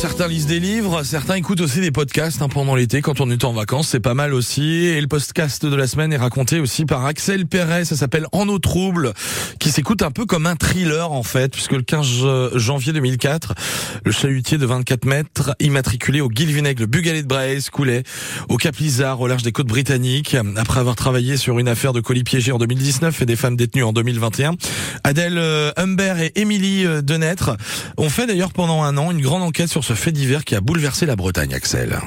[0.00, 3.44] certains lisent des livres, certains écoutent aussi des podcasts hein, pendant l'été quand on est
[3.44, 4.86] en vacances, c'est pas mal aussi.
[4.86, 8.48] Et le podcast de la semaine est raconté aussi par Axel Perret, ça s'appelle En
[8.48, 9.12] eau trouble,
[9.58, 12.06] qui s'écoute un peu comme un thriller en fait, puisque le 15
[12.54, 13.52] janvier 2004,
[14.06, 18.02] le chalutier de 24 mètres, immatriculé au Guilvinec, le Bugalet de Braise, coulait
[18.48, 20.34] au Cap Lizard, au large des côtes britanniques.
[20.56, 23.84] Après avoir travaillé sur une affaire de colis piégés en 2019 et des femmes détenues
[23.84, 24.54] en 2021,
[25.04, 27.58] Adèle euh, Humbert et Émilie euh, Denêtre
[27.98, 30.60] ont fait d'ailleurs pendant un an une grande enquête sur ce fait divers qui a
[30.60, 31.98] bouleversé la Bretagne, Axel.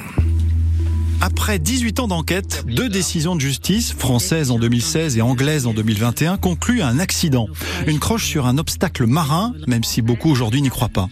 [1.20, 6.38] Après 18 ans d'enquête, deux décisions de justice, françaises en 2016 et anglaises en 2021,
[6.38, 7.46] concluent à un accident.
[7.86, 11.10] Une croche sur un obstacle marin, même si beaucoup aujourd'hui n'y croient pas.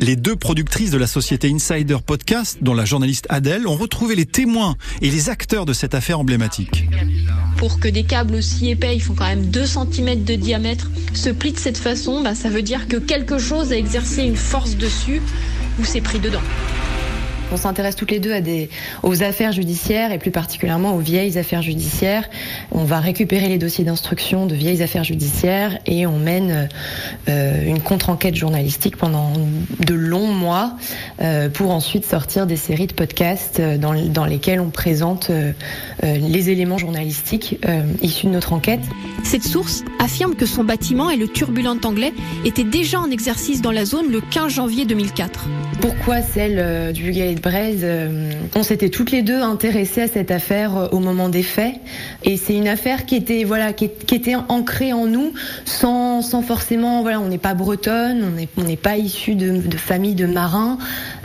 [0.00, 4.26] Les deux productrices de la société Insider Podcast, dont la journaliste Adèle, ont retrouvé les
[4.26, 6.88] témoins et les acteurs de cette affaire emblématique.
[7.56, 11.30] Pour que des câbles aussi épais, ils font quand même 2 cm de diamètre, se
[11.30, 14.76] plient de cette façon, bah, ça veut dire que quelque chose a exercé une force
[14.76, 15.20] dessus
[15.78, 16.42] ou s'est pris dedans.
[17.52, 18.70] On s'intéresse toutes les deux à des,
[19.02, 22.28] aux affaires judiciaires et plus particulièrement aux vieilles affaires judiciaires.
[22.70, 26.68] On va récupérer les dossiers d'instruction de vieilles affaires judiciaires et on mène
[27.28, 29.32] euh, une contre-enquête journalistique pendant
[29.80, 30.76] de longs mois
[31.20, 35.52] euh, pour ensuite sortir des séries de podcasts euh, dans, dans lesquels on présente euh,
[36.02, 37.58] les éléments journalistiques
[38.00, 38.80] issus de notre enquête.
[39.24, 42.12] Cette source affirme que son bâtiment et le turbulent anglais
[42.44, 45.48] étaient déjà en exercice dans la zone le 15 janvier 2004.
[45.80, 47.10] Pourquoi celle du
[47.42, 51.42] Braise euh, On s'était toutes les deux intéressées à cette affaire euh, au moment des
[51.42, 51.74] faits,
[52.22, 55.32] et c'est une affaire qui était voilà qui, était ancrée en nous,
[55.64, 60.14] sans, sans forcément voilà on n'est pas bretonne, on n'est pas issu de, de famille
[60.14, 60.78] de marins,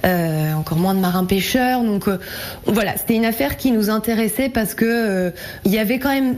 [0.06, 2.18] euh, encore moins de marins pêcheurs, donc euh,
[2.66, 5.32] voilà c'était une affaire qui nous intéressait parce que euh,
[5.66, 6.38] il y avait quand même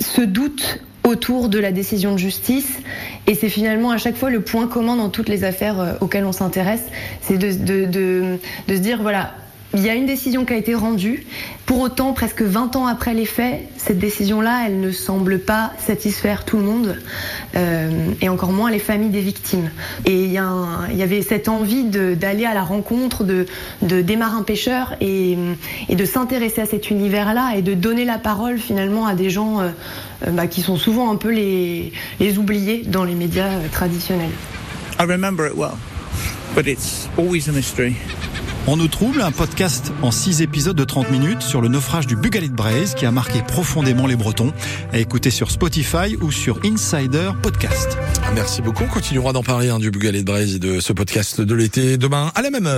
[0.00, 2.78] ce doute autour de la décision de justice.
[3.26, 6.24] Et c'est finalement à chaque fois le point commun dans toutes les affaires euh, auxquelles
[6.24, 6.84] on s'intéresse,
[7.22, 9.34] c'est de, de, de, de se dire, voilà,
[9.74, 11.24] il y a une décision qui a été rendue.
[11.66, 16.44] Pour autant, presque 20 ans après les faits, cette décision-là, elle ne semble pas satisfaire
[16.44, 16.98] tout le monde,
[17.54, 19.70] euh, et encore moins les familles des victimes.
[20.06, 23.46] Et il y, avait cette envie d'aller à la rencontre de,
[23.82, 25.36] de, des marins pêcheurs et,
[25.88, 29.70] de s'intéresser à cet univers-là et de donner la parole finalement à des gens euh,
[30.32, 34.30] bah, qui sont souvent un peu les, les oubliés dans les médias euh, traditionnels.
[34.98, 35.78] I remember it well,
[36.54, 37.96] but it's always a mystery.
[38.66, 42.14] On nous trouble, un podcast en 6 épisodes de 30 minutes sur le naufrage du
[42.14, 44.52] Bugalet de Braise qui a marqué profondément les Bretons.
[44.92, 47.96] À écouter sur Spotify ou sur Insider Podcast.
[48.34, 48.84] Merci beaucoup.
[48.84, 51.96] On continuera d'en parler hein, du Bugalet de Braise et de ce podcast de l'été
[51.96, 52.68] demain à la même heure.